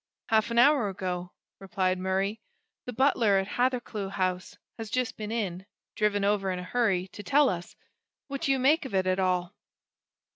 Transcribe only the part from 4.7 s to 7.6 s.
has just been in driven over in a hurry to tell